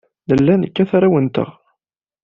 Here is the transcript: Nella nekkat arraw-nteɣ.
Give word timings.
Nella 0.29 0.55
nekkat 0.55 0.91
arraw-nteɣ. 0.97 1.49